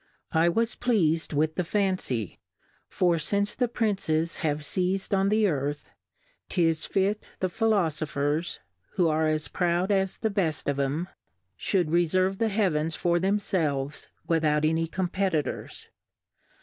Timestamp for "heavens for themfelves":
12.49-14.07